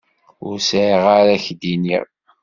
Ur 0.47 0.55
sεiɣ 0.69 1.03
ara 1.19 1.43
k-d-iniɣ. 1.45 2.03